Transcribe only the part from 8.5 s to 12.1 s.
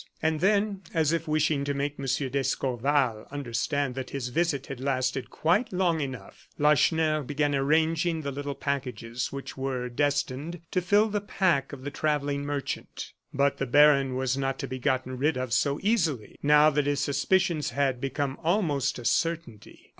packages which were destined to fill the pack of the